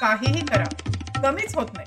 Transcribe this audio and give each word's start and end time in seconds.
काहीही 0.00 0.46
करा. 0.46 0.64
कमीच 1.22 1.54
होत 1.54 1.66
नाही. 1.74 1.86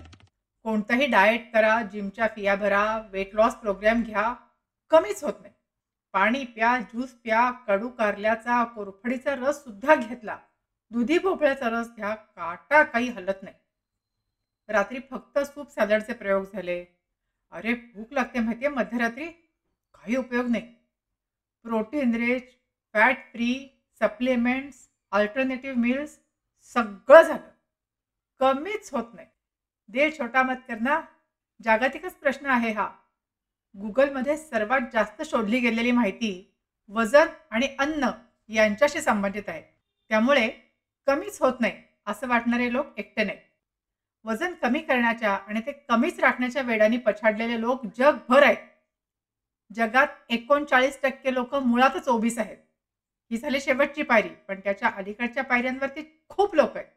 कोणतंही 0.63 1.05
डाएट 1.05 1.53
करा 1.53 1.81
जिमच्या 1.81 2.27
फिया 2.27 2.55
भरा 2.55 3.01
वेट 3.11 3.35
लॉस 3.35 3.55
प्रोग्राम 3.55 4.03
घ्या 4.03 4.33
कमीच 4.89 5.23
होत 5.23 5.33
नाही. 5.41 5.53
पाणी 6.13 6.43
प्या 6.43 6.77
ज्यूस 6.77 7.09
प्या 7.09 7.51
कडू 7.51 7.89
कारल्याचा 7.89 8.63
कोरफडीचा 8.63 9.35
रस 9.35 9.63
सुद्धा 9.63 9.95
घेतला. 9.95 10.37
दुधी 10.91 11.17
भोपळ्याचा 11.17 11.69
रस 11.69 11.87
घ्या 11.95 12.15
काटा 12.15 12.83
काही 12.83 13.09
हलत 13.09 13.43
नाही. 13.43 13.55
रात्री 14.67 14.99
फक्त 15.11 15.39
सूप 15.39 15.69
सॅलडचे 15.69 16.13
प्रयोग 16.13 16.45
झाले. 16.53 16.85
अरे 17.51 17.73
भूक 17.73 18.13
लागते 18.13 18.39
माहितीये 18.39 18.69
मध्यरात्री? 18.69 19.25
काही 19.93 20.15
उपयोग 20.15 20.47
नाही. 20.47 20.63
Protein 21.63 22.15
rich 22.15 22.43
fat 22.93 23.17
free 23.17 23.79
supplements 24.01 24.88
alternative 25.11 25.79
meals 25.79 26.17
सगळं 26.75 27.21
झालं. 27.21 27.49
कमीच 28.41 28.89
होत 28.93 29.13
नाही. 29.13 29.27
दे 29.89 30.09
छोटा 30.11 30.43
मत 30.43 30.55
करना 30.67 30.99
जागतिकच 31.59 32.15
प्रश्न 32.15 32.45
आहे 32.45 32.71
हा. 32.71 32.89
गुगलमध्ये 33.75 34.37
सर्वात 34.37 34.81
जास्त 34.93 35.21
शोधली 35.21 35.59
गेलेली 35.59 35.91
माहिती 35.91 36.31
वजन 36.89 37.27
आणि 37.51 37.67
अन्न 37.79 38.09
यांच्याशी 38.49 39.01
संबंधित 39.01 39.49
आहे. 39.49 39.61
त्यामुळे 40.11 40.47
कमीच 41.07 41.41
होत 41.41 41.59
नाही 41.59 41.73
असं 42.07 42.27
वाटणारे 42.27 42.71
लोक 42.73 42.97
एकटे 42.97 43.23
नाही 43.23 43.37
वजन 44.25 44.53
कमी 44.53 44.79
करण्याच्या 44.79 45.33
आणि 45.33 45.59
ते 45.65 45.71
कमीच 45.89 46.19
राखण्याच्या 46.19 46.61
वेळाने 46.61 46.97
पछाडलेले 46.97 47.59
लोक 47.61 47.85
जगभर 47.97 48.43
आहेत. 48.43 48.57
जगात 49.71 50.07
एकोणचाळीस 50.29 50.99
टक्के 51.01 51.33
लोक 51.33 51.55
मुळातच 51.55 52.07
ओबीस 52.07 52.37
आहेत. 52.37 52.57
ही 53.31 53.37
झाली 53.37 53.59
शेवटची 53.61 54.03
पायरी 54.03 54.29
पण 54.29 54.59
त्याच्या 54.59 54.89
अलीकडच्या 54.95 55.43
पायऱ्यांवरती 55.43 56.23
खूप 56.29 56.55
लोक 56.55 56.77
आहेत. 56.77 56.87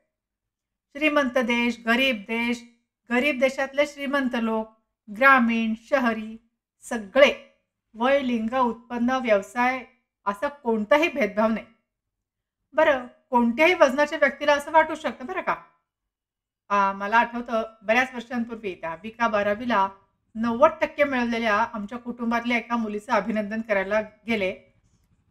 श्रीमंत 0.94 1.38
देश 1.38 1.78
गरीब 1.86 2.16
देश 2.16 2.62
गरीब 3.10 3.40
देशातले 3.40 3.86
श्रीमंत 3.86 4.34
लोक 4.34 4.70
ग्रामीण 5.16 5.74
शहरी 5.88 6.36
सगळे. 6.82 7.32
वय 7.94 8.20
लिंग 8.22 8.54
उत्पन्न 8.54 9.10
व्यवसाय 9.10 9.84
असा 10.26 10.48
कोणताही 10.48 11.08
भेदभाव 11.08 11.48
नाही. 11.48 11.66
बरं 12.72 13.06
कोणत्याही 13.30 13.74
वजनाच्या 13.74 14.18
व्यक्तीला 14.18 14.54
असं 14.54 14.70
वाटू 14.70 14.94
शकतं 14.94 15.26
बरं 15.26 15.40
का? 15.40 15.56
आ, 16.68 16.92
मला 16.92 17.16
आठवतं 17.16 17.62
बऱ्याच 17.82 18.14
वर्षांपूर्वी 18.14 18.74
दहावी 18.74 19.10
का 19.10 19.28
बारावीला 19.28 19.88
नव्वद 20.34 20.70
टक्के 20.80 21.04
मिळवलेल्या 21.04 21.54
आमच्या 21.54 21.98
कुटुंबातल्या 21.98 22.56
एका 22.56 22.76
मुलीचं 22.76 23.12
अभिनंदन 23.12 23.60
करायला 23.60 24.00
गेले. 24.00 24.52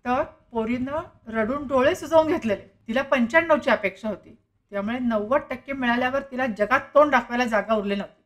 तर 0.05 0.23
पोरीनं 0.51 1.01
रडून 1.27 1.67
डोळे 1.67 1.95
सुजवून 1.95 2.27
घेतलेले. 2.27 2.67
तिला 2.87 3.01
पंच्याण्णवची 3.01 3.69
अपेक्षा 3.69 4.09
होती. 4.09 4.35
त्यामुळे 4.71 4.99
नव्वद 4.99 5.41
टक्के 5.49 5.73
मिळाल्यावर 5.73 6.21
तिला 6.21 6.45
जगात 6.57 6.79
तोंड 6.93 7.11
दाखवायला 7.11 7.45
जागा 7.45 7.73
उरली 7.73 7.95
नव्हती. 7.95 8.23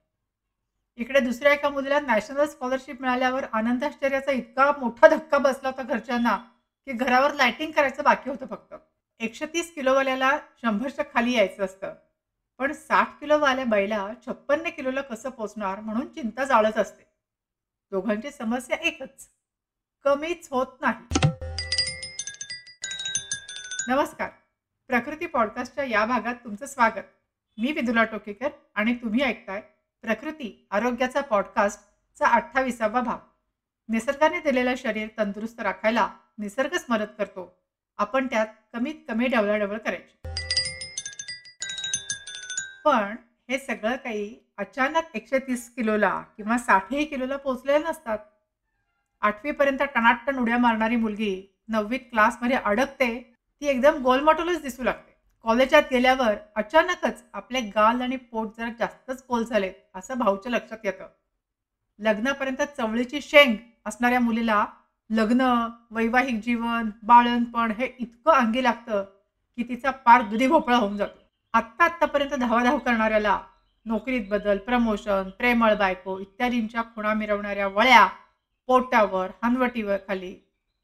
इकडे 0.97 1.19
दुसऱ्या 1.19 1.53
एका 1.53 1.69
मुलीला 1.69 1.99
नॅशनल 1.99 2.45
स्कॉलरशिप 2.45 3.01
मिळाल्यावर 3.01 3.45
आनंदाश्चर्याचा 3.53 4.31
इतका 4.31 4.71
मोठा 4.77 5.07
धक्का 5.07 5.37
बसला 5.37 5.69
होता 5.69 5.83
घरच्यांना 5.83 6.35
की 6.85 6.91
घरावर 6.91 7.33
लाइटिंग 7.33 7.71
करायचं 7.71 8.03
बाकी 8.03 8.29
होतं 8.29 8.45
फक्त. 8.45 8.73
एकशे 9.19 9.45
तीस 9.45 9.73
किलोवाल्याला 9.75 10.37
शंभरच्या 10.61 11.05
खाली 11.13 11.31
यायचं 11.31 11.65
असतं. 11.65 11.93
पण 12.57 12.73
साठ 12.73 13.19
किलोवाल्या 13.19 13.65
बाईला 13.65 14.09
छप्पन्न 14.25 14.69
किलोला 14.69 15.01
कसं 15.01 15.29
पोचणार 15.29 15.79
म्हणून 15.79 16.07
चिंता 16.07 16.43
जाळत 16.43 16.77
असते. 16.77 17.03
दोघांची 17.91 18.31
समस्या 18.31 18.77
एकच. 18.77 19.29
कमीच 20.03 20.47
होत 20.51 20.81
नाही. 20.81 21.34
नमस्कार. 23.87 24.29
प्रकृती 24.87 25.25
पॉडकास्टच्या 25.25 25.83
या 25.83 26.05
भागात 26.05 26.35
तुमचं 26.35 26.65
स्वागत. 26.65 27.03
मी 27.57 27.71
विदुला 27.71 28.03
टोकेकर 28.03 28.47
आणि 28.75 28.93
तुम्ही 28.95 29.21
ऐकताय 29.21 29.61
प्रकृती 30.01 30.67
आरोग्याचा 30.71 31.21
पॉडकास्टचा 31.21 32.27
अठ्ठावीसावा 32.27 33.01
भाग. 33.01 33.17
निसर्गाने 33.89 34.39
दिलेलं 34.39 34.75
शरीर 34.77 35.07
तंदुरुस्त 35.17 35.59
राखायला 35.59 36.07
निसर्गच 36.37 36.85
मदत 36.89 37.11
करतो. 37.17 37.63
आपण 37.97 38.27
त्यात 38.27 38.47
कमीत 38.73 38.95
कमी 39.07 39.27
डवळाडवळ 39.27 39.77
करायची. 39.77 40.17
पण 42.85 43.15
हे 43.49 43.57
सगळं 43.57 43.95
काही 43.95 44.39
अचानक 44.57 45.15
एकशे 45.15 45.39
तीस 45.39 45.75
किलोला 45.75 46.23
किंवा 46.37 46.57
साठही 46.57 47.05
किलोला 47.05 47.37
पोचलेले 47.37 47.85
नसतात. 47.85 48.17
आठवीपर्यंत 49.21 49.83
टणाटण 49.95 50.39
उड्या 50.39 50.57
मारणारी 50.57 50.95
मुलगी 50.95 51.61
नववीत 51.67 51.99
क्लासमध्ये 51.99 52.57
अडकते 52.57 53.34
ती 53.65 53.69
एकदम 53.69 53.95
गोलमटोलच 54.03 54.61
दिसू 54.61 54.83
लागते. 54.83 55.11
कॉलेजात 55.45 55.83
गेल्यावर 55.91 56.33
अचानकच 56.55 57.23
आपले 57.33 57.61
गाल 57.75 58.01
आणि 58.01 58.15
पोट 58.15 58.47
जरा 58.57 58.69
जास्तच 58.79 59.23
कोल 59.23 59.43
झालेत 59.43 59.73
असं 59.95 60.17
भाऊच्या 60.17 60.51
लक्षात 60.51 60.85
येतं. 60.85 61.07
लग्नापर्यंत 61.99 62.61
चवळीची 62.77 63.21
शेंग 63.21 63.55
असणाऱ्या 63.85 64.19
मुलीला 64.19 64.65
लग्न 65.09 65.41
वैवाहिक 65.91 66.41
जीवन 66.43 66.89
बाळणपण 67.03 67.71
हे 67.71 67.87
इतकं 67.99 68.31
अंगी 68.31 68.63
लागतं 68.63 69.03
की 69.57 69.63
तिचा 69.63 69.91
पार 70.05 70.21
दुधी 70.21 70.47
भोपळा 70.47 70.77
होऊन 70.77 70.97
जातो. 70.97 71.19
आत्ता 71.53 71.83
आत्तापर्यंत 71.85 72.33
धावाधाव 72.33 72.77
करणाऱ्याला 72.77 73.39
नोकरीत 73.85 74.29
बदल 74.29 74.57
प्रमोशन 74.57 75.29
प्रेमळ 75.29 75.73
बायको 75.73 76.19
इत्यादींच्या 76.19 76.81
खुणा 76.95 77.13
मिरवणाऱ्या 77.13 77.67
वळ्या 77.67 78.07
पोटावर 78.67 79.31
हनवटीवर 79.43 79.97
खाली 80.07 80.33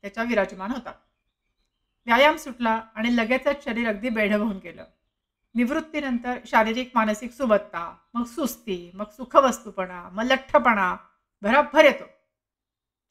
त्याच्या 0.03 0.24
विराजमान 0.24 0.72
होतात. 0.72 0.94
व्यायाम 2.06 2.35
सुटला 2.35 2.81
आणि 2.95 3.16
लगेचच 3.17 3.63
शरीर 3.63 3.88
अगदी 3.88 4.09
बेढ 4.09 4.34
होऊन 4.34 4.57
गेलं. 4.57 4.85
निवृत्तीनंतर 5.56 6.39
शारीरिक 6.45 6.91
मानसिक 6.95 7.31
सुबत्ता 7.31 7.97
मग 8.13 8.23
सुस्ती 8.23 8.91
मग 8.94 9.09
सुखवस्तूपणा 9.09 10.09
मग 10.09 10.23
लठ्ठपणा 10.23 10.97
भराभर 11.41 11.85
येतो. 11.85 12.03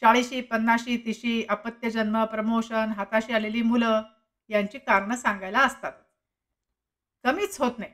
चाळीशी 0.01 0.41
पन्नाशी 0.41 0.97
तिशी 0.97 1.45
अपत्यजन्म 1.49 2.25
प्रमोशन 2.25 2.93
हाताशी 2.97 3.33
आलेली 3.33 3.63
मुलं 3.63 4.03
यांची 4.49 4.79
कारणं 4.79 5.17
सांगायला 5.17 5.61
असतात. 5.61 5.93
कमीच 7.25 7.61
होत 7.61 7.73
नाही. 7.79 7.91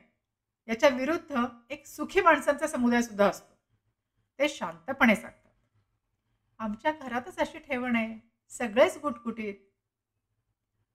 याच्या 0.67 0.89
विरुद्ध 0.89 1.45
एक 1.69 1.87
सुखी 1.87 2.21
माणसांचा 2.21 2.67
समुदाय 2.67 3.01
सुद्धा 3.01 3.27
असतो. 3.29 3.57
ते 4.39 4.49
शांतपणे 4.49 5.15
सांगतात. 5.15 5.51
आमच्या 6.59 6.91
घरातच 6.91 7.39
अशी 7.39 7.59
ठेवण 7.59 7.95
आहे. 7.95 8.31
सगळेच 8.49 8.97
गुटगुटीत 9.01 9.55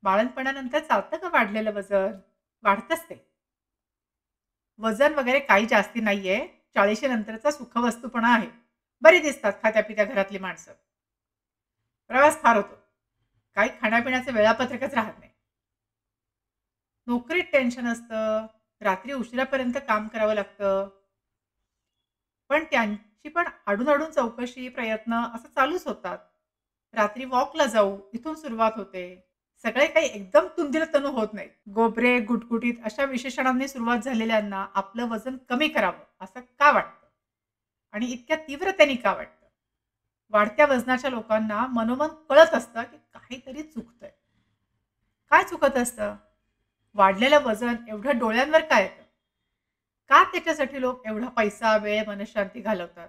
बाळणपणानंतर 0.03 0.79
चालतं 0.79 1.17
का 1.17 1.29
वाढलेलं 1.29 1.73
वजन? 1.73 2.13
वाढतच 2.63 3.05
ते. 3.11 3.33
वजन 4.79 5.15
वगैरे 5.15 5.41
काही 5.41 5.67
जास्ती 5.67 6.01
नाहीये. 6.01 6.47
चाळीशी 6.75 7.07
नंतरचा 7.07 7.51
सुखवस्तूपणा 7.51 8.35
आहे. 8.35 8.47
बरी 9.03 9.19
दिसतात 9.19 9.53
खात्यापित्या 9.63 10.05
घरातली 10.05 10.39
माणसं. 10.39 10.73
प्रवास 12.09 12.43
फार 12.43 12.57
होतो. 12.57 12.75
काही 13.55 13.71
खाण्यापिण्याचं 13.81 14.33
वेळापत्रकच 14.33 14.95
राहत 14.95 15.19
नाही. 15.19 15.31
नोकरीत 17.07 17.45
टेन्शन 17.53 17.87
असतं. 17.87 18.47
रात्री 18.81 19.13
उशिरापर्यंत 19.13 19.73
काम 19.87 20.09
करावं 20.09 20.35
लागतं. 20.35 20.89
पण 22.49 22.65
त्यांची 22.65 23.29
पण 23.29 23.49
आडून 23.67 23.89
आडून 23.89 24.11
चौकशी 24.11 24.69
प्रयत्न 24.69 25.15
असं 25.35 25.49
चालूच 25.49 25.87
होतात. 25.87 26.19
रात्री 26.95 27.25
वॉकला 27.25 27.67
जाऊ 27.67 27.99
इथून 28.13 28.35
सुरुवात 28.35 28.73
होते. 28.77 29.32
सगळे 29.65 29.87
काही 29.87 30.07
एकदम 30.07 30.47
तुंदिल 30.47 30.95
तनू 30.95 31.11
होत 31.11 31.29
नाहीत. 31.33 31.51
गोबरे 31.75 32.19
गुटगुटीत 32.21 32.75
अशा 32.85 33.05
विशेषणांनी 33.05 33.69
सुरुवात 33.69 33.99
झालेल्यांना 33.99 34.67
आपलं 34.75 35.09
वजन 35.09 35.37
कमी 35.49 35.69
करावं 35.69 36.05
असं 36.21 36.41
का 36.41 36.73
वाटतं? 36.73 37.07
आणि 37.93 38.07
इतक्या 38.07 38.37
तीव्रतेने 38.37 38.95
का 38.95 39.13
वाटतं? 39.13 39.47
वाढत्या 40.31 40.67
वजनाच्या 40.67 41.11
लोकांना 41.11 41.67
मनोमन 41.67 42.09
कळत 42.09 42.55
असतं 42.55 42.83
की 42.83 42.97
काहीतरी 43.13 43.63
चुकतंय. 43.63 44.11
काय 45.31 45.43
चुकत 45.45 45.77
असतं? 45.77 46.17
वाढलेलं 46.95 47.39
वजन 47.39 47.75
एवढं 47.89 48.19
डोळ्यांवर 48.19 48.61
काय 48.61 48.83
येतं? 48.83 49.03
का 50.09 50.25
त्याच्यासाठी 50.25 50.81
लोक 50.81 51.07
एवढा 51.07 51.29
पैसा 51.29 51.77
वेळ 51.77 52.05
मनशांती 52.07 52.61
घालवतात? 52.61 53.09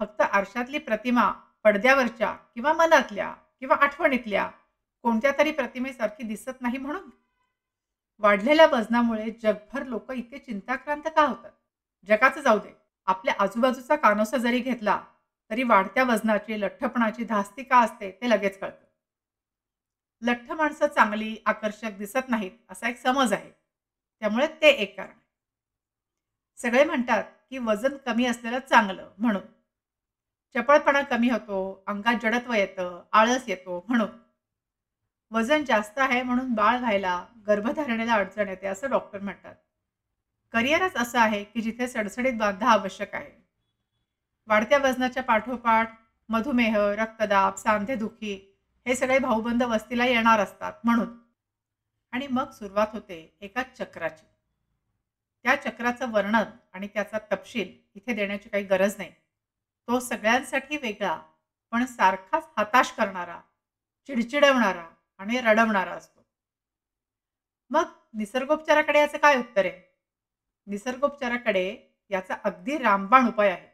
फक्त 0.00 0.20
आरशातली 0.20 0.78
प्रतिमा 0.78 1.32
पडद्यावरच्या 1.64 2.32
किंवा 2.32 2.72
मनातल्या 2.72 3.34
किंवा 3.60 3.76
आठवणीतल्या 3.80 4.50
कोणत्या 5.04 5.32
तरी 5.38 5.50
प्रतिमेसारखी 5.50 6.22
दिसत 6.22 6.60
नाही 6.60 6.78
म्हणून? 6.78 7.10
वाढलेल्या 8.18 8.66
वजनामुळे 8.66 9.30
जगभर 9.42 9.84
लोक 9.86 10.12
इतके 10.12 10.38
चिंताक्रांत 10.38 11.02
का 11.16 11.22
होतात? 11.22 11.50
जगाचं 12.08 12.40
जाऊ 12.40 12.58
दे. 12.58 12.72
आपल्या 13.06 13.34
आजूबाजूचा 13.38 13.96
कानोसा 13.96 14.36
जरी 14.36 14.58
घेतला 14.58 15.00
तरी 15.50 15.62
वाढत्या 15.62 16.04
वजनाची 16.04 16.60
लठ्ठपणाची 16.60 17.24
धास्ती 17.24 17.62
का 17.62 17.78
असते 17.78 18.10
ते 18.10 18.30
लगेच 18.30 18.58
कळतं. 18.58 18.84
लठ्ठ 20.22 20.52
माणसं 20.52 20.86
चांगली 20.86 21.36
आकर्षक 21.46 21.98
दिसत 21.98 22.28
नाहीत 22.28 22.50
असा 22.70 22.88
एक 22.88 22.98
समज 22.98 23.32
आहे. 23.32 23.50
त्यामुळे 24.20 24.46
ते 24.46 24.68
एक 24.68 24.96
कारण 24.96 25.18
सगळे 26.56 26.84
म्हणतात 26.84 27.24
की 27.50 27.58
वजन 27.58 27.96
कमी 27.96 28.26
असलेलं 28.26 28.58
चांगलं 28.58 29.10
म्हणून. 29.18 29.42
चपळपणा 30.54 31.02
कमी 31.02 31.30
होतो 31.30 31.84
अंगात 31.86 32.14
जडत्व 32.22 32.52
येतं 32.52 33.02
आळस 33.12 33.48
येतो 33.48 33.84
म्हणून. 33.88 34.23
वजन 35.34 35.64
जास्त 35.64 35.98
आहे 35.98 36.22
म्हणून 36.22 36.54
बाळ 36.54 36.78
व्हायला 36.78 37.24
गर्भधारणेला 37.46 38.14
अडचण 38.14 38.48
येते 38.48 38.66
असं 38.66 38.90
डॉक्टर 38.90 39.18
म्हणतात. 39.18 39.54
करिअरच 40.52 40.96
असं 40.96 41.18
आहे 41.18 41.44
की 41.44 41.60
जिथे 41.60 41.88
सडसडीत 41.88 42.32
बांधा 42.32 42.70
आवश्यक 42.70 43.14
आहे. 43.14 43.30
वाढत्या 44.46 44.78
वजनाच्या 44.78 45.22
पाठोपाठ 45.22 45.94
मधुमेह 46.28 46.78
रक्तदाब 46.78 47.54
सांधेदुखी 47.54 48.56
हे 48.86 48.94
सगळे 48.94 49.18
भाऊबंद 49.18 49.62
वस्तीला 49.62 50.06
येणार 50.06 50.40
असतात 50.40 50.72
म्हणून. 50.84 51.18
आणि 52.12 52.26
मग 52.26 52.50
सुरुवात 52.50 52.86
होते 52.92 53.38
एका 53.40 53.62
चक्राची. 53.62 54.26
त्या 55.42 55.62
चक्राचं 55.62 56.12
वर्णन 56.12 56.44
आणि 56.72 56.86
त्याचा 56.86 57.18
तपशील 57.32 57.72
इथे 57.94 58.14
देण्याची 58.14 58.48
काही 58.48 58.64
गरज 58.64 58.94
नाही. 58.98 59.10
तो 59.88 60.00
सगळ्यांसाठी 60.00 60.76
वेगळा 60.76 61.18
पण 61.70 61.84
सारखाच 61.84 62.48
हताश 62.58 62.90
करणारा 62.90 63.40
चिडचिडवणारा 64.06 64.93
आणि 65.24 65.40
रडवणारा 65.40 65.90
असतो. 65.90 66.20
मग 67.70 67.92
निसर्गोपचाराकडे 68.14 68.98
याचं 68.98 69.18
काय 69.18 69.38
उत्तर 69.38 69.64
आहे? 69.64 69.80
निसर्गोपचाराकडे 70.66 71.92
याचा 72.10 72.34
अगदी 72.44 72.78
रामबाण 72.78 73.28
उपाय 73.28 73.50
आहे. 73.50 73.68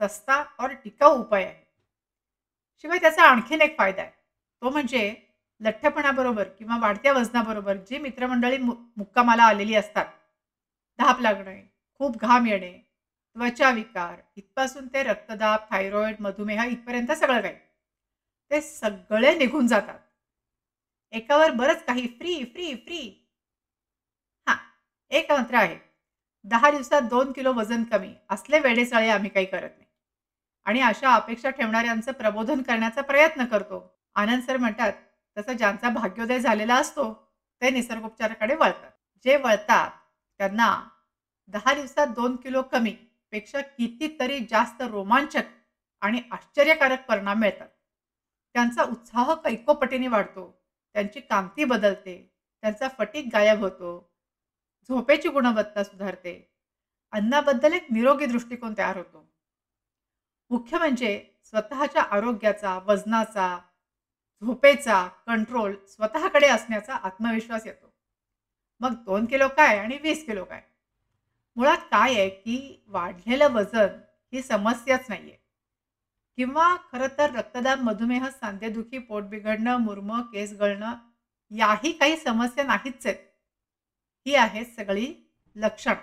सस्ता 0.00 0.44
और 0.60 0.72
टिकाऊ 0.72 1.18
उपाय 1.20 1.44
आहे. 1.44 1.64
शिवाय 2.78 2.98
त्याचा 2.98 3.22
आणखीन 3.22 3.60
एक 3.60 3.78
फायदा 3.78 4.02
आहे. 4.02 4.10
तो 4.62 4.70
म्हणजे 4.70 5.14
लठ्ठपणाबरोबर 5.60 6.48
किंवा 6.48 6.76
वाढत्या 6.78 7.12
वजनाबरोबर 7.12 7.76
जी 7.76 7.98
मित्रमंडळी 7.98 8.58
मु 8.58 8.74
मुक्कामाला 8.96 9.42
आलेली 9.42 9.74
असतात 9.74 10.04
धाप 10.98 11.20
लागणे 11.20 11.60
खूप 12.00 12.16
घाम 12.16 12.46
येणे 12.46 12.72
त्वचा 13.36 13.70
विकार 13.70 14.16
इथपासून 14.36 14.86
ते 14.86 15.02
रक्तदाब 15.02 15.60
थायरॉइड 15.70 16.16
मधुमेह 16.20 16.62
इथपर्यंत 16.64 17.12
सगळं 17.12 17.40
काही 17.40 17.54
ते 18.50 18.60
सगळे 18.60 19.34
निघून 19.34 19.66
जातात. 19.66 19.98
एकावर 21.12 21.50
बरंच 21.50 21.84
काही 21.84 22.06
फ्री 22.08 22.42
फ्री 22.44 22.74
फ्री 22.74 23.00
हा 24.46 24.54
एक 25.10 25.30
मंत्र 25.32 25.54
आहे. 25.54 25.76
दहा 26.44 26.70
दिवसात 26.70 27.02
दोन 27.02 27.32
किलो 27.32 27.52
वजन 27.52 27.82
कमी. 27.84 28.12
असले 28.30 28.58
वेडेचाळे 28.58 29.08
आम्ही 29.08 29.30
काही 29.30 29.46
करत 29.46 29.70
नाही. 29.70 29.86
आणि 30.66 30.80
अशा 30.80 31.14
अपेक्षा 31.14 31.50
ठेवणाऱ्यांचं 31.50 32.12
प्रबोधन 32.12 32.62
करण्याचा 32.62 33.00
प्रयत्न 33.02 33.44
करतो. 33.44 33.80
आनंद 34.16 34.42
सर 34.42 34.56
म्हणतात 34.56 34.92
तसं 35.36 35.52
ज्यांचा 35.52 35.88
भाग्योदय 35.88 36.38
झालेला 36.38 36.74
असतो 36.74 37.12
ते 37.62 37.70
निसर्गोपचाराकडे 37.70 38.54
वळतात. 38.54 38.90
जे 39.24 39.36
वळतात 39.36 39.90
त्यांना 40.40 40.68
दहा 41.48 41.74
दिवसात 41.74 42.06
दोन 42.06 42.36
किलो 42.36 42.62
कमी 42.62 42.92
पेक्षा 43.32 43.60
कितीतरी 43.60 44.38
जास्त 44.50 44.82
रोमांचक 44.82 45.44
आणि 46.02 46.20
आश्चर्यकारक 46.30 47.04
परिणाम 47.08 47.38
मिळतात. 47.38 47.68
त्यांचा 48.54 48.82
उत्साह 48.82 49.32
कैकोपटीने 49.34 50.08
वाढतो. 50.08 50.44
त्यांची 50.94 51.20
कामती 51.20 51.64
बदलते 51.64 52.34
त्यांचा 52.62 52.88
फटीक 52.88 53.28
गायब 53.32 53.58
होतो 53.58 54.10
झोपेची 54.88 55.28
गुणवत्ता 55.28 55.82
सुधारते. 55.84 56.54
अन्नाबद्दल 57.12 57.72
एक 57.72 57.86
निरोगी 57.90 58.26
दृष्टिकोन 58.26 58.74
तयार 58.78 58.96
होतो. 58.96 59.28
मुख्य 60.50 60.78
म्हणजे 60.78 61.34
स्वतःच्या 61.44 62.02
आरोग्याचा 62.02 62.78
वजनाचा 62.86 63.58
झोपेचा 64.42 65.08
कंट्रोल 65.26 65.74
स्वतःकडे 65.88 66.48
असण्याचा 66.48 66.94
आत्मविश्वास 66.94 67.66
येतो. 67.66 67.92
मग 68.80 68.94
दोन 68.94 69.24
किलो 69.24 69.48
काय 69.48 69.78
आणि 69.78 69.98
वीस 70.02 70.26
किलो 70.26 70.44
काय? 70.44 70.62
मुळात 71.56 71.78
काय 71.78 72.14
आहे 72.14 72.28
की 72.28 72.84
वाढलेलं 72.86 73.52
वजन 73.52 74.00
ही 74.32 74.42
समस्याच 74.42 75.06
नाही 75.08 75.22
आहे 75.22 75.47
किंवा 76.38 76.76
खरं 76.92 77.06
तर 77.18 77.30
रक्तदाब 77.30 77.80
मधुमेह 77.80 78.28
सांधेदुखी 78.28 78.98
पोट 78.98 79.22
बिघडणं 79.22 79.76
मुरमं 79.76 80.20
केस 80.22 80.52
गळणं 80.52 80.94
याही 81.50 81.92
काही 81.92 82.16
समस्या 82.16 82.64
नाहीच 82.64 83.06
आहेत. 83.06 83.16
ही 84.26 84.34
आहेत 84.34 84.66
सगळी 84.66 85.14
लक्षण. 85.56 85.94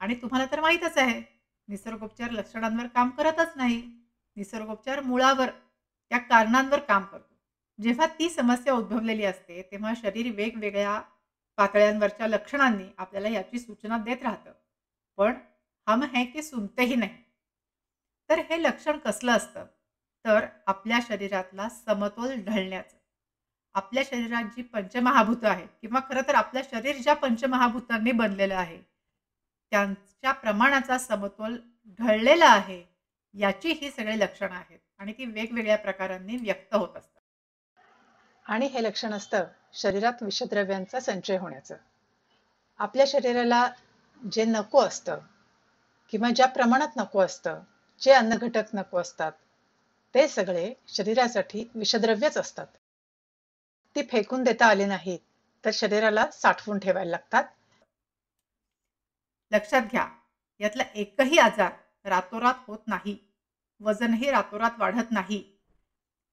आणि 0.00 0.14
तुम्हाला 0.14 0.46
तर 0.52 0.60
माहीतच 0.60 0.98
आहे 0.98 1.22
निसर्गोपचार 1.68 2.30
लक्षणांवर 2.30 2.86
काम 2.86 3.10
करतच 3.10 3.52
नाही. 3.56 3.82
निसर्गोपचार 4.36 5.00
मुळावर 5.00 5.50
त्या 6.10 6.18
कारणांवर 6.18 6.78
काम 6.78 7.04
करतो. 7.04 7.34
जेव्हा 7.82 8.06
ती 8.06 8.30
समस्या 8.30 8.74
उद्भवलेली 8.74 9.24
असते 9.24 9.62
तेव्हा 9.62 9.92
शरीर 9.96 10.34
वेगवेगळ्या 10.34 11.02
पातळ्यांवरच्या 11.56 12.26
लक्षणांनी 12.26 12.84
आपल्याला 12.98 13.28
याची 13.28 13.58
सूचना 13.58 13.98
देत 13.98 14.22
राहतं. 14.22 14.52
पण 15.16 15.34
हम 15.86 16.02
है 16.02 16.24
की 16.24 16.42
सुनतेही 16.42 16.94
नाही. 16.94 17.25
तर 18.30 18.38
हे 18.38 18.62
लक्षण 18.62 18.98
कसलं 18.98 19.32
असतं? 19.32 19.64
तर 20.24 20.46
आपल्या 20.66 20.98
शरीरातला 21.08 21.68
समतोल 21.68 22.34
ढळण्याचं 22.34 22.96
आपल्या 23.74 24.02
शरीरात 24.06 24.44
जी 24.56 24.62
पंचमहाभूतं 24.62 25.48
आहेत 25.48 25.68
किंवा 25.80 26.00
खरं 26.00 26.20
तर 26.28 26.34
आपलं 26.34 26.62
शरीर 26.70 26.96
ज्या 26.96 27.14
पंचमहाभूतांनी 27.14 28.12
बनलेलं 28.12 28.54
आहे 28.54 28.78
त्यांच्या 29.70 30.32
प्रमाणाचा 30.32 30.98
समतोल 30.98 31.56
ढळलेला 31.98 32.46
आहे 32.46 32.82
याची 33.34 33.72
ही 33.72 33.90
सगळी 33.90 34.18
लक्षणं 34.18 34.54
आहेत. 34.54 34.78
आणि 34.98 35.12
ती 35.12 35.24
वेगवेगळ्या 35.24 35.76
प्रकारांनी 35.78 36.36
व्यक्त 36.36 36.74
होत 36.74 36.96
असतात. 36.96 37.20
आणि 38.46 38.66
हे 38.66 38.82
लक्षण 38.82 39.12
असतं 39.12 39.44
शरीरात 39.72 40.22
विषद्रव्यांचा 40.22 41.00
संचय 41.00 41.38
होण्याचं. 41.38 41.76
आपल्या 42.78 43.04
शरीराला 43.08 43.68
जे 44.32 44.44
नको 44.44 44.80
असतं 44.80 45.18
किंवा 46.10 46.30
ज्या 46.30 46.46
प्रमाणात 46.46 46.96
नको 46.96 47.20
असतं 47.20 47.60
जे 48.00 48.12
अन्नघटक 48.12 48.74
नको 48.74 48.98
असतात 48.98 49.32
ते 50.14 50.26
सगळे 50.28 50.72
शरीरासाठी 50.88 51.64
विषद्रव्यच 51.74 52.36
असतात. 52.38 52.66
ती 53.96 54.02
फेकून 54.02 54.42
देता 54.42 54.66
आली 54.66 54.84
नाहीत 54.84 55.18
तर 55.64 55.70
शरीराला 55.72 56.26
साठवून 56.30 56.78
ठेवायला 56.78 57.10
लागतात. 57.10 57.44
लक्षात 59.52 59.82
घ्या 59.82 60.06
यातला 60.60 60.82
एकही 60.94 61.38
आजार 61.38 61.70
रातोरात 62.04 62.54
होत 62.66 62.78
नाही 62.86 63.16
वजनही 63.80 64.30
रातोरात 64.30 64.78
वाढत 64.78 65.10
नाही. 65.10 65.42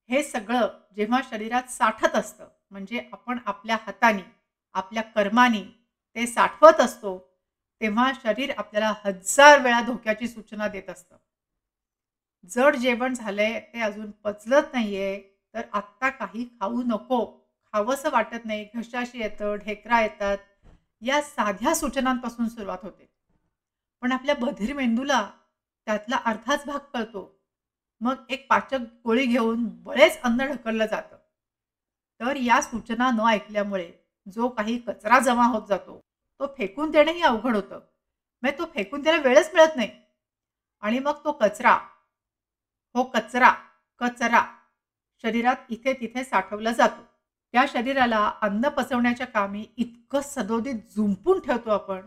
हे 0.09 0.23
सगळं 0.23 0.67
जेव्हा 0.95 1.21
शरीरात 1.31 1.69
साठत 1.71 2.15
असतं 2.15 2.47
म्हणजे 2.69 3.09
आपण 3.11 3.39
आपल्या 3.45 3.77
हाताने 3.85 4.23
आपल्या 4.75 5.03
कर्माने 5.03 5.61
ते 6.15 6.27
साठवत 6.27 6.81
असतो 6.81 7.17
तेव्हा 7.81 8.11
शरीर 8.23 8.53
आपल्याला 8.57 8.93
हजार 9.05 9.59
वेळा 9.59 9.81
धोक्याची 9.81 10.27
सूचना 10.27 10.67
देत 10.67 10.89
असतं. 10.89 11.15
जड 12.49 12.75
जेवण 12.75 13.13
झालंय 13.13 13.59
ते 13.59 13.81
अजून 13.81 14.11
पचलत 14.11 14.63
नाहीये 14.73 15.21
तर 15.53 15.61
आत्ता 15.73 16.09
काही 16.09 16.45
खाऊ 16.45 16.81
नको. 16.83 17.25
खावंसं 17.73 18.09
वाटत 18.09 18.45
नाही 18.45 18.67
घशाशी 18.75 19.19
येतं 19.19 19.55
ढेकरा 19.55 20.01
येतात. 20.01 20.37
या 21.01 21.21
साध्या 21.21 21.75
सूचनांपासून 21.75 22.47
सुरुवात 22.47 22.77
होते. 22.81 23.09
पण 24.01 24.11
आपल्या 24.11 24.35
बधीर 24.35 24.73
मेंदूला 24.73 25.31
त्यातला 25.85 26.15
अर्धाच 26.15 26.65
भाग 26.65 26.79
कळतो. 26.93 27.41
मग 28.01 28.15
एक 28.29 28.49
पाचक 28.49 28.79
गोळी 29.03 29.25
घेऊन 29.25 29.67
बरेच 29.83 30.21
अन्न 30.21 30.45
ढकललं 30.45 30.85
जातं. 30.85 31.15
तर 32.19 32.35
या 32.35 32.61
सूचना 32.61 33.11
न 33.11 33.19
ऐकल्यामुळे 33.19 33.91
जो 34.35 34.49
काही 34.49 34.77
कचरा 34.77 35.19
जमा 35.19 35.45
होत 35.45 35.61
जातो 35.69 35.99
तो 36.39 36.47
फेकून 36.57 36.91
देणंही 36.91 37.21
अवघड 37.21 37.55
होतं. 37.55 37.79
म्हणजे 38.41 38.57
तो 38.57 38.65
फेकून 38.65 39.01
द्यायला 39.01 39.21
वेळच 39.21 39.51
मिळत 39.53 39.75
नाही. 39.75 39.89
आणि 40.81 40.99
मग 40.99 41.23
तो 41.23 41.31
कचरा 41.31 41.79
हो 42.95 43.03
कचरा 43.03 43.49
कचरा 44.01 44.43
शरीरात 45.23 45.55
इथे 45.69 45.93
तिथे 45.93 46.23
साठवला 46.23 46.71
जातो. 46.71 47.01
त्या 47.53 47.65
शरीराला 47.73 48.31
अन्न 48.41 48.67
पचवण्याच्या 48.67 49.27
कामी 49.27 49.65
इतकं 49.77 50.21
सदोदित 50.21 50.95
झुंपून 50.95 51.39
ठेवतो 51.39 51.69
आपण 51.69 52.01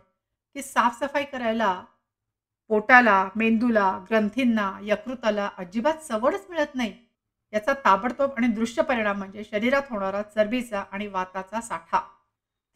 की 0.54 0.62
साफसफाई 0.62 1.24
करायला 1.24 1.84
पोटाला 2.68 3.28
मेंदूला 3.36 3.98
ग्रंथींना 4.10 4.70
यकृताला 4.82 5.48
अजिबात 5.58 6.02
सवडच 6.02 6.46
मिळत 6.50 6.74
नाही. 6.74 6.92
याचा 7.52 7.72
ताबडतोब 7.84 8.30
आणि 8.36 8.46
दृश्य 8.46 8.82
परिणाम 8.82 9.18
म्हणजे 9.18 9.44
शरीरात 9.44 9.82
होणारा 9.90 10.22
चरबीचा 10.22 10.84
आणि 10.92 11.06
वाताचा 11.06 11.60
साठा. 11.60 12.00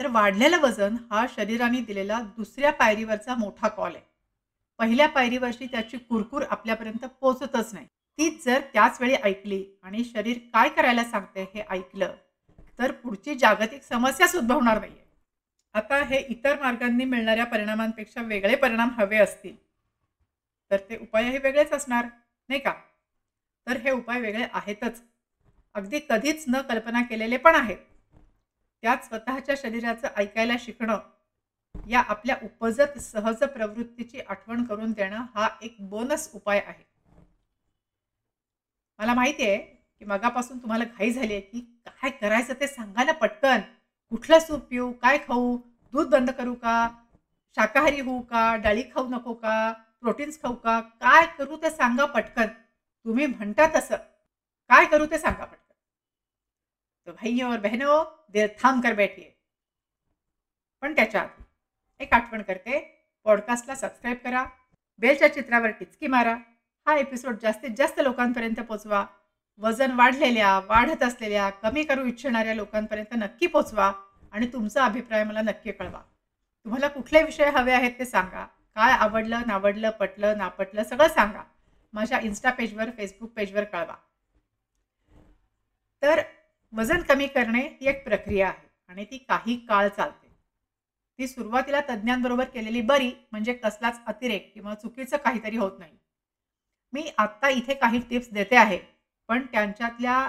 तर 0.01 0.07
वाढलेलं 0.07 0.61
वजन 0.61 0.97
हा 1.11 1.27
शरीराने 1.35 1.81
दिलेला 1.81 2.21
दुसऱ्या 2.37 2.73
पायरीवरचा 2.73 3.35
मोठा 3.35 3.69
कॉल 3.69 3.95
आहे. 3.95 4.05
पहिल्या 4.79 5.09
पायरीवरची 5.09 5.67
त्याची 5.67 5.99
कुरकुर 5.99 6.43
आपल्यापर्यंत 6.51 7.05
पोचतच 7.21 7.75
नाही. 7.75 7.87
तीच 8.21 8.45
जर 8.45 8.61
त्याच 8.73 9.01
वेळी 9.01 9.15
ऐकली 9.15 9.65
आणि 9.83 10.03
शरीर 10.05 10.39
काय 10.53 10.69
करायला 10.69 11.05
सांगते 11.05 11.43
हे 11.55 11.63
ऐकलं 11.71 12.15
तर 12.79 12.93
पुढची 12.93 13.35
जागतिक 13.35 13.83
समस्याच 13.83 14.35
उद्भवणार 14.37 14.81
नाहीये. 14.81 15.05
आता 15.75 16.03
हे 16.05 16.19
इतर 16.29 16.59
मार्गांनी 16.61 17.05
मिळणाऱ्या 17.05 17.45
परिणामांपेक्षा 17.45 18.23
वेगळे 18.23 18.57
परिणाम 18.57 18.91
हवे 18.99 19.17
असतील 19.17 19.55
तर 20.71 20.77
ते 20.77 20.97
उपायही 20.97 21.39
वेगळेच 21.39 21.73
असणार 21.73 22.05
नाही 22.05 22.61
का? 22.61 22.73
तर 23.67 23.77
हे 23.77 23.91
उपाय 23.91 24.21
वेगळे 24.21 24.47
आहेतच. 24.53 25.03
अगदी 25.75 25.99
कधीच 25.99 26.45
न 26.49 26.61
कल्पना 26.61 27.03
केलेले 27.03 27.37
पण 27.37 27.55
आहेत. 27.55 27.79
त्यात 28.83 29.05
स्वतःच्या 29.05 29.55
शरीराचं 29.59 30.09
ऐकायला 30.17 30.57
शिकणं 30.59 30.99
या 31.75 32.01
आपल्या 32.01 32.37
उपजत 32.43 32.99
सहज 32.99 33.43
प्रवृत्तीची 33.45 34.21
आठवण 34.21 34.65
करून 34.65 34.93
देणं 34.93 35.25
हा 35.35 35.49
एक 35.63 35.77
बोनस 35.81 36.31
उपाय 36.35 36.61
आहे. 36.67 36.90
मला 39.01 39.13
माहिती 39.15 39.45
आहे 39.45 39.57
की 39.57 40.05
मगापासून 40.05 40.59
तुम्हाला 40.59 40.85
घाई 40.85 41.11
झाली 41.11 41.33
आहे 41.33 41.41
की 41.41 41.61
काय 41.87 42.11
करायचं 42.11 42.55
ते 42.61 42.67
सांगा 42.67 43.05
ना 43.05 43.13
पटकन. 43.13 43.61
कुठलं 44.13 44.39
सूप 44.39 44.61
पिऊ 44.71 44.91
काय 45.03 45.19
खाऊ 45.19 45.57
दूध 45.95 46.09
बंद 46.09 46.31
करू 46.31 46.55
का 46.55 46.75
शाकाहारी 47.57 48.01
होऊ 48.01 48.21
का 48.23 48.43
डाळी 48.57 48.83
खाऊ 48.95 49.09
नको 49.09 49.35
का 49.35 49.55
प्रोटीन्स 50.01 50.41
खाऊ 50.43 50.55
का 50.55 50.79
काय 51.01 51.27
करू 51.39 51.57
ते 51.63 51.71
सांगा 51.71 52.05
पटकन. 52.07 52.47
तुम्ही 53.07 53.27
म्हणता 53.27 53.67
तसं. 53.77 53.97
काय 54.71 54.85
करू 54.87 55.07
ते 55.07 55.19
सांगा 55.19 55.45
पटकन. 55.45 55.75
तो 57.07 57.13
भाई 57.13 57.41
और 57.43 57.59
बहनों 57.61 58.05
देर 58.33 58.49
थांब 58.63 58.83
कर 58.83 58.95
बैठिए 58.95 59.31
पण 60.83 60.95
त्याच्या 60.97 61.21
आधी 61.23 62.05
एक 62.05 62.15
आठवण 62.15 62.43
करते. 62.43 62.79
पॉडकास्टला 63.27 63.75
सबस्क्राईब 63.75 64.19
करा. 64.25 64.45
बेलच्या 65.01 65.33
चित्रावर 65.35 65.71
टिचकी 65.71 66.07
मारा. 66.07 66.37
हा 66.91 66.97
एपिसोड 66.97 67.37
जास्तीत 67.43 67.71
जास्त 67.77 68.01
लोकांपर्यंत 68.01 68.61
पोचवा. 68.61 69.05
वजन 69.59 69.91
वाढलेल्या 69.91 70.59
वाढत 70.59 71.03
असलेल्या 71.03 71.51
कमी 71.51 71.83
करू 71.83 72.05
इच्छिणाऱ्या 72.05 72.55
लोकांपर्यंत 72.55 73.15
नक्की 73.15 73.47
पोचवा 73.47 73.93
आणि 74.33 74.47
तुमचा 74.47 74.85
अभिप्राय 74.85 75.25
मला 75.25 75.43
नक्की 75.43 75.73
कळवा. 75.73 76.01
तुम्हाला 76.65 76.89
कुठले 76.89 77.23
विषय 77.23 77.51
हवे 77.51 77.73
आहेत 77.73 77.93
ते 77.99 78.05
सांगा. 78.05 78.45
काय 78.75 78.93
आवडलं 78.93 79.43
नावडलं 79.47 79.91
पटलं 79.91 80.39
नापटलं 80.39 80.83
सगळं 80.83 81.09
सांगा. 81.09 81.43
माझ्या 81.93 82.21
इन्स्टा 82.21 82.51
पेजवर 82.51 82.91
फेसबुक 82.97 83.31
पेजवर 83.31 83.65
कळवा. 83.65 83.95
तर 86.03 86.23
वजन 86.73 87.03
कमी 87.03 87.27
करणे 87.27 87.63
ही 87.81 87.89
एक 87.89 88.05
प्रक्रिया 88.05 88.49
आहे 88.49 88.69
आणि 88.89 89.05
ती 89.05 89.19
काही 89.19 89.57
काळ 89.67 89.89
चालते. 89.89 90.29
ती 91.19 91.29
सुरुवातीला 91.29 91.81
तज्ज्ञांबरोबर 91.81 92.45
केलेली 92.45 92.81
बरी 92.81 93.13
म्हणजे 93.33 93.55
कसलाच 93.55 94.01
अतिरेक 94.07 94.55
किंवा 94.55 94.75
चुकीचं 94.75 95.17
काहीतरी 95.17 95.57
होत 95.57 95.79
नाही. 95.79 95.97
मी 96.93 97.11
आत्ता 97.19 97.49
इथे 97.49 97.75
काही 97.75 97.99
टिप्स 98.01 98.29
देते 98.33 98.57
आहे. 98.57 98.79
पण 99.29 99.47
त्यांच्यातल्या 99.47 100.29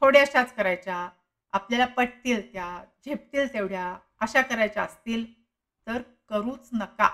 थोड्याशाच 0.00 0.54
करायच्या 0.54 1.08
आपल्याला 1.52 1.86
पटतील 1.86 2.52
त्या 2.52 2.84
झेपतील 3.06 3.52
तेवढ्या 3.54 3.96
अशा 4.20 4.42
करायच्या 4.42 4.82
असतील 4.82 5.24
तर 5.86 6.02
करूच 6.28 6.68
नका. 6.72 7.08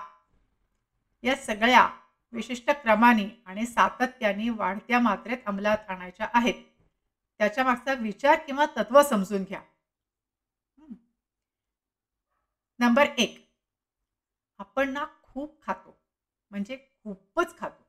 या 1.23 1.35
सगळ्या 1.35 1.87
विशिष्ट 2.33 2.71
क्रमाने 2.71 3.43
आणि 3.45 3.65
सातत्याने 3.65 4.49
वाढत्या 4.49 4.99
मात्रेत 4.99 5.37
अंमलात 5.45 5.89
आणायच्या 5.89 6.27
आहेत. 6.33 6.53
त्याच्या 7.39 7.63
मागचा 7.63 7.93
विचार 7.93 8.39
किंवा 8.39 8.65
तत्व 8.77 9.01
समजून 9.01 9.43
घ्या. 9.43 9.61
नंबर 12.79 13.07
एक. 13.17 13.39
आपण 14.59 14.89
ना 14.89 15.05
खूप 15.23 15.61
खातो. 15.61 15.97
म्हणजे 16.51 16.77
खूपच 17.03 17.57
खातो. 17.57 17.82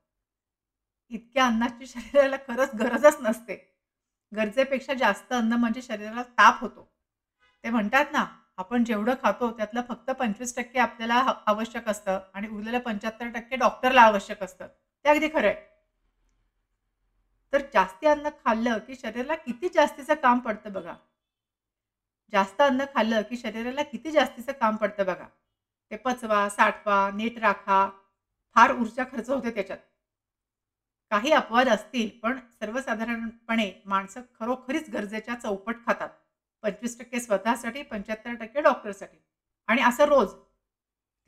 इतक्या 1.10 1.46
अन्नाची 1.46 1.86
शरीराला 1.86 2.36
खरंच 2.36 2.74
गरजच 2.74 3.16
नसते. 3.20 3.56
गरजेपेक्षा 4.32 4.94
जास्त 4.94 5.32
अन्न 5.32 5.52
म्हणजे 5.52 5.82
शरीराला 5.82 6.22
ताप 6.22 6.60
होतो. 6.60 6.88
ते 7.64 7.70
म्हणतात 7.70 8.04
ना 8.12 8.24
आपण 8.56 8.84
जेवढं 8.84 9.14
खातो 9.22 9.50
त्यातलं 9.50 9.80
फक्त 9.88 10.10
पंचवीस 10.10 10.56
टक्के 10.56 10.78
आपल्याला 10.78 11.34
आवश्यक 11.46 11.88
असतं 11.88 12.18
आणि 12.34 12.48
उरलेलं 12.48 12.78
पंच्याहत्तर 12.78 13.28
टक्के 13.28 13.56
डॉक्टरला 13.56 14.02
आवश्यक 14.02 14.42
असतं. 14.42 14.66
ते 15.04 15.08
अगदी 15.08 15.28
खरं 15.28 15.46
आहे. 15.46 15.54
तर 17.52 17.60
जास्ती 17.74 18.06
अन्न 18.06 18.28
खाल्लं 18.44 18.78
की 18.78 18.94
शरीराला 18.94 19.34
किती 19.34 19.68
जास्तीचं 19.68 20.14
काम 20.14 20.38
पडतं 20.38 20.72
बघा. 20.72 20.94
जास्त 22.32 22.62
अन्न 22.62 22.84
खाल्लं 22.94 23.22
की 23.22 23.36
शरीराला 23.36 23.82
किती 23.82 24.10
जास्तीचं 24.10 24.52
काम 24.52 24.76
पडतं 24.76 25.06
बघा. 25.06 25.26
ते 25.90 25.96
पचवा 25.96 26.48
साठवा 26.48 27.10
नीट 27.10 27.38
राखा. 27.38 27.90
फार 28.56 28.72
ऊर्जा 28.72 29.04
खर्च 29.04 29.30
होते 29.30 29.50
त्याच्यात. 29.50 29.78
काही 31.14 31.30
अपवाद 31.30 31.68
असतील 31.68 32.08
पण 32.22 32.38
सर्वसाधारणपणे 32.60 33.70
माणसं 33.86 34.20
खरोखरीच 34.40 34.88
गरजेच्या 34.90 35.34
चौपट 35.34 35.76
खातात. 35.86 36.08
पंचवीस 36.62 36.98
टक्के 36.98 37.20
स्वतःसाठी 37.20 37.82
पंच्याहत्तर 37.82 38.34
टक्के 38.34 38.60
डॉक्टरसाठी. 38.60 39.16
आणि 39.68 39.82
असं 39.82 40.04
रोज. 40.04 40.32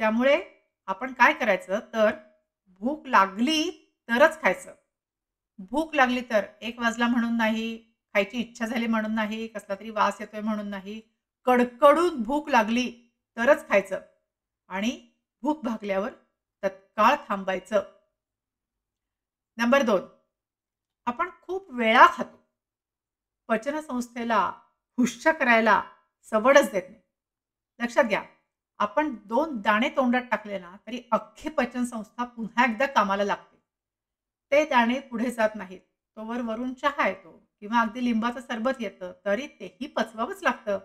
त्यामुळे 0.00 0.40
आपण 0.86 1.12
काय 1.12 1.32
करायचं? 1.32 1.78
तर 1.92 2.10
भूक 2.80 3.06
लागली 3.06 3.70
तरच 4.08 4.40
खायचं. 4.42 4.74
भूक 5.58 5.94
लागली 5.94 6.20
तर 6.20 6.44
एक 6.60 6.80
वाजला 6.80 7.06
म्हणून 7.06 7.36
नाही 7.36 7.76
खायची 8.14 8.38
इच्छा 8.38 8.66
झाली 8.66 8.86
म्हणून 8.86 9.14
नाही 9.14 9.46
कसला 9.46 9.74
तरी 9.74 9.90
वास 9.90 10.20
येतोय 10.20 10.40
म्हणून 10.40 10.68
नाही 10.68 11.00
कडकडून 11.46 12.22
भूक 12.22 12.48
लागली 12.48 12.90
तरच 13.36 13.68
खायचं. 13.68 14.00
आणि 14.68 14.98
भूक 15.42 15.64
भागल्यावर 15.64 16.10
तत्काळ 16.62 17.16
थांबायचं. 17.28 17.82
नंबर 19.58 19.82
दोन 19.82 20.00
आपण 21.06 21.28
खूप 21.42 21.70
वेळा 21.70 22.06
खातो. 22.14 22.36
पचनसंस्थेला 23.48 24.38
हुश्य 24.98 25.32
करायला 25.32 25.82
सवडच 26.30 26.70
देत 26.72 26.82
नाही. 26.88 27.00
लक्षात 27.80 28.04
घ्या 28.04 28.22
आपण 28.78 29.14
दोन 29.24 29.60
दाणे 29.60 29.88
तोंडात 29.88 30.22
टाकले 30.30 30.58
ना 30.58 30.76
तरी 30.86 31.00
अख्खी 31.12 31.48
पचनसंस्था 31.48 32.24
पुन्हा 32.24 32.64
एकदा 32.64 32.86
कामाला 32.86 33.24
लागते. 33.24 33.56
ते 34.52 34.64
दाणे 34.64 34.98
पुढे 35.00 35.30
जात 35.30 35.54
नाहीत. 35.54 35.80
तोवर 36.16 36.40
वरून 36.40 36.74
चहा 36.74 37.08
येतो 37.08 37.32
किंवा 37.60 37.80
अगदी 37.80 38.04
लिंबाचं 38.04 38.40
सरबत 38.40 38.80
येतं 38.80 39.12
तरी 39.24 39.46
तेही 39.60 39.86
पचवावंच 39.86 40.42
लागतं. 40.42 40.78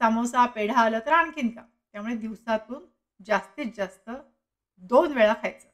समोसा 0.00 0.46
पेढा 0.46 0.80
आलं 0.80 0.98
तर 1.06 1.12
आणखीन 1.12 1.48
का 1.48 1.62
त्यामुळे 1.92 2.16
दिवसातून 2.16 2.84
जास्तीत 3.26 3.72
जास्त 3.76 4.10
दोन 4.82 5.12
वेळा 5.12 5.34
खायचं. 5.42 5.68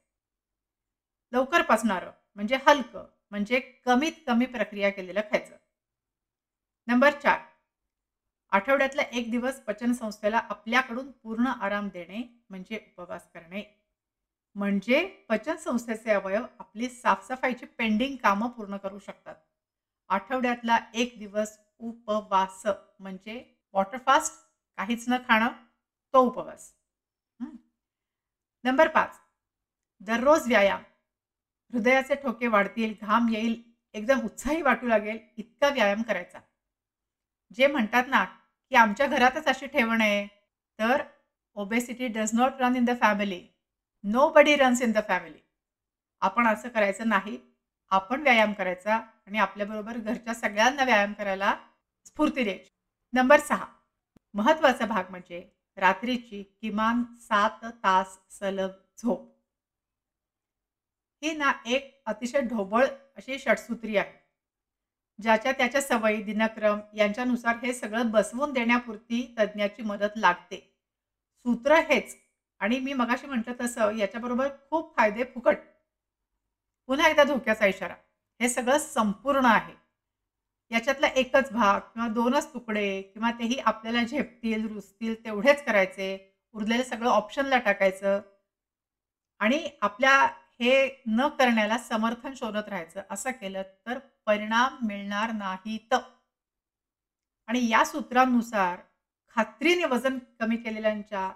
लवकर 1.32 1.62
पचणारं. 1.62 2.10
म्हणजे 2.38 2.58
हलकं 2.66 3.06
म्हणजे 3.30 3.58
कमीत 3.84 4.12
कमी 4.26 4.46
प्रक्रिया 4.46 4.90
केलेलं 4.90 5.20
खायचं. 5.20 5.54
नंबर 6.88 7.12
चार 7.12 7.38
आठवड्यातला 8.52 9.02
एक 9.02 9.30
दिवस 9.30 9.60
पचनसंस्थेला 9.60 10.40
आपल्याकडून 10.50 11.10
पूर्ण 11.12 11.46
आराम 11.46 11.88
देणे 11.88 12.22
म्हणजे 12.50 12.78
उपवास 12.86 13.26
करणे. 13.34 13.62
म्हणजे 14.56 15.04
पचनसंस्थेचे 15.28 16.10
अवयव 16.10 16.44
आपली 16.58 16.88
साफसफाईची 16.88 17.66
पेंडिंग 17.78 18.16
कामं 18.16 18.48
पूर्ण 18.48 18.76
करू 18.76 18.98
शकतात. 18.98 19.34
आठवड्यातला 20.10 20.78
एक 20.94 21.18
दिवस 21.18 21.58
उपवास 21.80 22.62
म्हणजे 23.00 23.42
वॉटरफास्ट 23.74 24.32
काहीच 24.78 25.04
न 25.08 25.16
खाणं 25.28 25.48
तो 26.14 26.20
उपवास. 26.20 26.72
नंबर 28.64 28.88
पाच 28.88 29.20
दररोज 30.00 30.46
व्यायाम 30.48 30.82
हृदयाचे 31.72 32.14
ठोके 32.14 32.46
वाढतील 32.46 32.94
घाम 33.00 33.28
येईल 33.28 33.62
एकदम 33.94 34.20
उत्साही 34.24 34.62
वाटू 34.62 34.86
लागेल 34.86 35.18
इतका 35.36 35.68
व्यायाम 35.68 36.02
करायचा. 36.02 36.38
जे 37.50 37.66
म्हणतात 37.66 38.04
ना 38.08 38.24
की 38.24 38.76
आमच्या 38.76 39.06
घरातच 39.06 39.46
अशी 39.48 39.66
ठेवण 39.66 40.00
आहे 40.00 40.26
तर 40.78 41.02
obesity 41.56 42.08
does 42.08 42.30
not 42.34 42.60
run 42.60 42.76
in 42.76 42.84
the 42.84 42.90
family 43.00 43.40
nobody 44.28 44.56
runs 44.56 44.82
in 44.82 44.92
the 44.92 44.98
family 45.08 45.38
आपण 46.22 46.46
असं 46.46 46.68
करायचं 46.68 47.08
नाही 47.08 47.38
आपण 47.92 48.22
व्यायाम 48.22 48.52
करायचा 48.52 48.94
आणि 48.94 49.38
आपल्याबरोबर 49.38 49.96
घरच्या 49.96 50.34
सगळ्यांना 50.34 50.84
व्यायाम 50.84 51.12
करायला 51.12 51.54
स्फूर्ती 52.06 52.44
द्यायची. 52.44 52.70
नंबर 53.12 53.40
सहा. 53.40 53.66
महत्त्वाचा 54.34 54.86
भाग 54.86 55.10
म्हणजे 55.10 55.40
रात्रीची 55.76 56.42
किमान 56.60 57.02
सात 57.20 57.64
तास 57.84 58.18
सलग 58.30 58.70
झोप. 58.98 59.37
ही 61.22 61.32
ना 61.32 61.52
एक 61.66 62.02
अतिशय 62.06 62.40
ढोबळ 62.40 62.86
अशी 63.16 63.38
षटसूत्री 63.38 63.96
आहे. 63.96 64.12
ज्याच्या 65.18 65.52
त्याच्या 65.52 65.80
सवयी 65.80 66.22
दिनक्रम 66.22 66.78
यांच्यानुसार 66.94 67.56
हे 67.62 67.72
सगळं 67.72 68.10
बसवून 68.10 68.52
देण्यापुरती 68.52 69.22
तज्ज्ञाची 69.38 69.82
मदत 69.82 70.16
लागते. 70.16 70.56
सूत्र 71.46 71.78
हेच 71.80 72.16
आणि 72.60 72.78
मी 72.80 72.92
मगाशी 72.92 73.26
म्हटलं 73.26 73.54
तसं 73.60 73.96
याच्याबरोबर 73.96 74.48
खूप 74.70 74.96
फायदे 74.96 75.24
फुकट. 75.24 75.56
पुन्हा 76.88 77.08
एकदा 77.08 77.24
धोक्याचा 77.24 77.66
इशारा. 77.66 77.94
हे 78.40 78.48
सगळं 78.48 78.78
संपूर्ण 78.78 79.44
आहे. 79.46 79.74
याच्यातला 80.70 81.06
एकच 81.06 81.50
भाग 81.52 81.80
किंवा 81.80 82.08
दोनच 82.08 82.52
तुकडे 82.54 83.02
किंवा 83.02 83.30
तेही 83.30 83.58
आपल्याला 83.58 84.02
झेपतील 84.02 84.66
रुजतील 84.68 85.14
तेवढेच 85.24 85.64
करायचे 85.64 86.16
उरलेलं 86.54 86.82
सगळं 86.82 87.08
ऑप्शनला 87.10 87.58
टाकायचं 87.58 88.20
आणि 89.40 89.68
आपल्या 89.82 90.28
हे 90.60 91.02
न 91.06 91.28
करण्याला 91.28 91.78
समर्थन 91.78 92.34
शोधत 92.34 92.68
राहायचं 92.68 93.02
असं 93.10 93.30
केलं 93.30 93.62
तर 93.86 93.98
परिणाम 94.26 94.86
मिळणार 94.86 95.32
नाहीत. 95.32 95.94
आणि 97.48 97.68
या 97.68 97.84
सूत्रांनुसार 97.84 98.78
खात्रीने 99.36 99.84
वजन 99.84 100.18
कमी 100.40 100.56
केलेल्यांच्या 100.56 101.30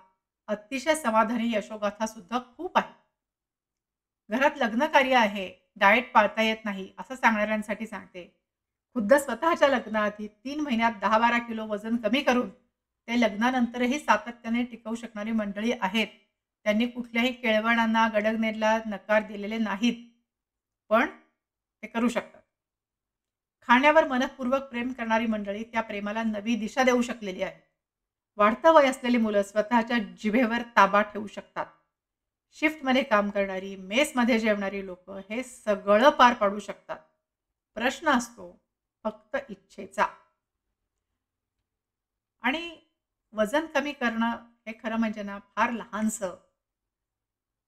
अतिशय 0.49 0.95
समाधानी 0.95 1.53
यशोगाथा 1.55 2.07
सुद्धा 2.07 2.39
खूप 2.57 2.79
आहे. 2.79 2.93
घरात 4.31 4.59
लग्न 4.59 4.87
कार्य 4.87 5.15
आहे 5.15 5.51
डाएट 5.77 6.13
पाळता 6.13 6.43
येत 6.43 6.65
नाही 6.65 6.93
असं 6.99 7.15
सांगणाऱ्यांसाठी 7.15 7.87
सांगते. 7.87 8.25
खुद्द 8.95 9.15
स्वतःच्या 9.15 9.69
लग्नाआधी 9.69 10.27
तीन 10.27 10.61
महिन्यात 10.61 10.93
दहा 11.01 11.19
बारा 11.19 11.39
किलो 11.39 11.67
वजन 11.67 11.97
कमी 11.97 12.21
करून 12.23 12.49
ते 13.09 13.21
लग्नानंतरही 13.21 13.99
सातत्याने 13.99 14.63
टिकवू 14.65 14.95
शकणारी 14.95 15.33
मंडळी 15.33 15.73
आहेत. 15.81 16.09
त्यांनी 16.67 16.87
कुठल्याही 16.87 17.33
केळवणांना 17.33 18.07
गडगनेरला 18.09 18.79
नकार 18.87 19.23
दिलेले 19.23 19.59
नाहीत 19.59 20.09
पण 20.91 21.07
ते 21.83 21.87
करू 21.87 22.09
शकतात. 22.09 22.41
खाण्यावर 23.69 24.07
मनपूर्वक 24.09 24.63
प्रेम 24.63 24.93
करणारी 24.93 25.27
मंडळी 25.27 25.65
त्या 25.65 25.81
प्रेमाला 25.81 26.23
नवी 26.23 26.55
दिशा 26.55 26.83
देऊ 26.85 27.03
शकलेली 27.03 27.43
आहे 27.43 27.61
वाढतं 28.39 28.73
वय 28.73 28.87
असलेली 28.87 29.17
मुलं 29.17 29.43
स्वतःच्या 29.43 29.99
जिभेवर 29.99 30.63
ताबा 30.77 31.03
ठेवू 31.03 31.27
शकतात. 31.27 31.67
शिफ्टमध्ये 32.53 33.03
काम 33.03 33.31
करणारी 33.31 33.77
मेसमध्ये 33.77 34.39
जेवणारी 34.39 34.87
लोक 34.87 35.11
हे 35.31 35.43
सगळं 35.43 36.11
पार 36.11 36.35
पाडू 36.35 36.59
शकतात. 36.59 36.99
प्रश्न 37.77 38.09
असतो 38.09 38.51
फक्त 39.05 39.37
इच्छेचा. 39.49 40.07
आणि 42.43 42.77
वजन 43.35 43.67
कमी 43.67 43.93
करणं 43.93 44.37
हे 44.67 44.73
खरं 44.83 44.97
म्हणजे 44.97 45.23
ना 45.23 45.39
फार 45.57 45.71
लहानसं. 45.71 46.35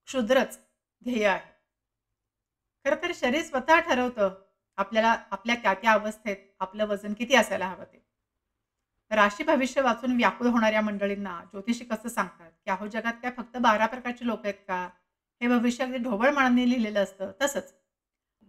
क्षुद्रच 0.06 0.58
ध्येय 1.04 1.26
आहे. 1.26 1.54
खरं 2.84 2.96
तर 3.02 3.12
शरीर 3.14 3.42
स्वतः 3.42 3.80
ठरवतं 3.80 4.34
आपल्याला 4.76 5.16
आपल्या 5.30 5.54
त्या 5.54 5.74
त्या 5.74 5.92
अवस्थेत 5.92 6.36
आपलं 6.60 6.86
वजन 6.86 7.12
किती 7.12 7.34
असायला 7.34 7.68
हवं 7.68 7.84
ते. 7.84 8.04
राशी 9.10 9.44
भविष्य 9.44 9.80
वाचून 9.80 10.16
व्याकुळ 10.16 10.46
होणाऱ्या 10.46 10.80
मंडळींना 10.80 11.40
ज्योतिषी 11.44 11.84
कसं 11.84 12.08
सांगतात? 12.08 12.50
की 12.64 12.70
अहो 12.70 12.86
जगात 12.86 13.12
काय 13.22 13.30
फक्त 13.36 13.56
बारा 13.56 13.86
प्रकारची 13.86 14.26
लोक 14.26 14.40
आहेत 14.44 14.54
का? 14.68 14.88
हे 15.40 15.48
भविष्य 15.48 15.84
अगदी 15.84 15.98
ढोबळ 15.98 16.30
मनाने 16.30 16.70
लिहिलेलं 16.70 17.02
असतं 17.02 17.32
तसंच. 17.42 17.74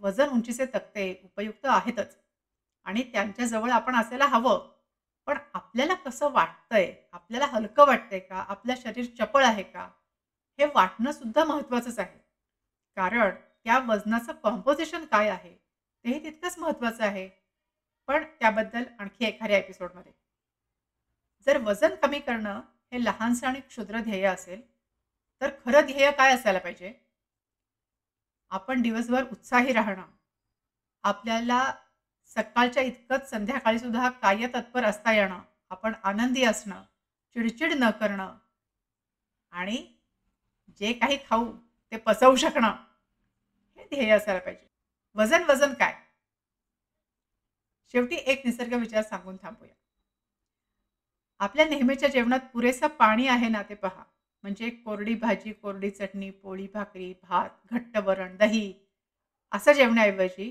वजन 0.02 0.30
उंचीचे 0.30 0.66
तक्ते 0.66 1.22
उपयुक्त 1.24 1.66
आहेतच. 1.66 2.18
आणि 2.86 3.04
त्यांच्याजवळ 3.04 3.72
आपण 3.72 3.96
असायला 3.96 4.26
हवं. 4.26 4.72
पण 5.28 5.38
आपल्याला 5.54 5.94
कसं 5.94 6.32
वाटतंय? 6.32 6.94
आपल्याला 7.12 7.46
हलकं 7.46 7.88
वाटतंय 7.88 8.20
का? 8.20 8.36
आपलं 8.36 8.74
शरीर 8.78 9.06
चपळ 9.20 9.46
आहे 9.46 9.64
का? 9.64 9.90
हे 10.60 10.66
वाटणं 10.66 11.12
सुद्धा 11.12 11.44
महत्त्वाचंच 11.44 12.00
आहे. 12.00 12.20
कारण 12.96 13.36
त्या 13.64 13.78
वजनाचं 13.80 14.34
कॉम्पोजिशन 14.34 15.06
काय 15.06 15.30
आहे 15.30 15.54
तेही 16.06 16.24
तितकंच 16.24 16.58
महत्त्वाचं 16.60 17.04
आहे. 17.04 17.30
पण 18.08 18.24
त्याबद्दल 18.24 18.84
आणखी 19.00 19.26
एखाद्या 19.26 19.58
एपिसोडमध्ये 19.58 20.12
जर 21.46 21.58
वजन 21.58 21.96
कमी 21.96 22.20
करणं 22.20 22.62
हे 22.92 23.04
लहानसं 23.06 23.48
आणि 23.48 23.60
क्षुद्र 23.60 24.00
ध्येय 24.00 24.26
असेल 24.26 24.62
तर 25.42 25.50
खरं 25.66 25.86
ध्येय 25.86 26.12
काय 26.12 26.34
असायला 26.36 26.60
पाहिजे? 26.60 26.94
आपण 28.50 28.82
दिवसभर 28.82 29.24
उत्साही 29.32 29.74
राहणं. 29.74 30.06
आपल्याला 31.04 31.74
सकाळच्या 32.26 32.84
इतकंच 32.84 33.30
संध्याकाळी 33.30 33.80
सुद्धा 33.80 34.10
कार्यतत्पर 34.10 34.84
असता 34.84 35.14
येणं. 35.14 35.42
आपण 35.70 35.94
आनंदी 36.04 36.44
असणं 36.44 36.84
चिडचिड 37.36 37.74
न 37.80 37.90
करणं. 37.90 38.38
आणि 39.52 39.95
जे 40.68 40.94
काही 40.94 41.18
खाऊ 41.30 41.52
ते 41.92 41.98
पचवू 41.98 42.36
शकणं 42.36 42.76
हे 43.78 43.84
ध्येय 43.84 44.12
असायला 44.12 44.40
पाहिजे. 44.40 44.68
वजन 45.16 45.44
वजन 45.44 45.74
काय? 45.74 45.94
शेवटी 47.94 48.16
एक 48.16 48.42
निसर्ग 48.46 48.74
विचार 48.74 49.04
सांगून 49.04 49.38
थांबूया. 49.44 49.74
आपल्या 51.40 51.66
नेहमीच्या 51.66 52.10
जेवणात 52.10 52.40
पुरेसं 52.54 52.88
पाणी 52.88 53.28
आहे 53.28 53.50
ना 53.50 53.62
ते 53.70 53.76
पहा. 53.76 54.04
म्हणजे 54.44 54.70
कोरडी 54.70 55.14
भाजी 55.16 55.52
कोरडी 55.54 55.90
चटणी 55.90 56.30
पोळी 56.30 56.68
भाकरी 56.74 57.14
भात 57.24 57.50
घट्ट 57.72 57.98
वरण 57.98 58.36
दही 58.38 58.74
असं 59.52 59.72
जेवण्याऐवजी 59.72 60.50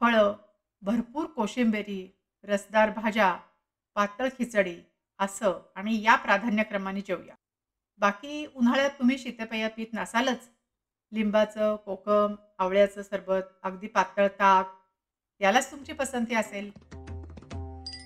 फळं 0.00 0.34
भरपूर 0.82 1.26
कोशिंबेरी 1.26 2.06
रसदार 2.44 2.90
भाज्या 2.90 3.36
पातळ 3.94 4.28
खिचडी 4.38 4.76
असं 5.18 5.60
आणि 5.74 6.02
या 6.02 6.14
प्राधान्यक्रमाने 6.16 7.00
जेवूया. 7.00 7.34
बाकी 8.00 8.44
उन्हाळ्यात 8.54 8.90
तुम्ही 8.90 9.18
शीतपेया 9.18 9.68
पीत 9.68 9.86
नसालच. 9.94 10.48
लिंबाचं 11.12 11.76
कोकम 11.84 12.34
आवळ्याचं 12.58 13.02
सरबत 13.02 13.48
अगदी 13.62 13.86
पातळ 13.86 14.26
ताक 14.38 14.72
यालाच 15.40 15.70
तुमची 15.70 15.92
पसंती 15.92 16.34
असेल. 16.34 16.70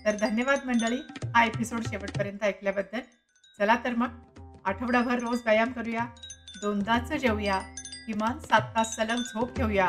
तर 0.05 0.17
धन्यवाद 0.21 0.65
मंडळी 0.67 1.01
हा 1.35 1.45
एपिसोड 1.45 1.87
शेवटपर्यंत 1.89 2.43
ऐकल्याबद्दल. 2.43 3.01
चला 3.59 3.77
तर 3.85 3.95
मग 3.95 4.61
आठवडाभर 4.65 5.19
रोज 5.19 5.41
व्यायाम 5.45 5.73
करूया 5.73 6.07
दोनदाचं 6.61 7.17
जेवूया 7.17 7.59
किमान 8.07 8.39
सात 8.39 8.75
तास 8.77 8.95
सलग 8.97 9.23
झोप 9.23 9.57
घेऊया 9.57 9.87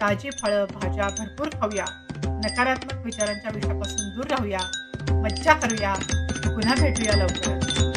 ताजी 0.00 0.30
फळं 0.42 0.64
भाज्या 0.72 1.08
भरपूर 1.18 1.48
खाऊया 1.52 1.84
नकारात्मक 2.26 3.04
विचारांच्या 3.04 3.50
विषयापासून 3.54 4.14
दूर 4.16 4.26
राहूया 4.26 4.60
मज्जा 5.22 5.54
करूया 5.60 5.94
पुन्हा 6.46 6.74
भेटूया 6.74 7.16
लवकर 7.16 7.89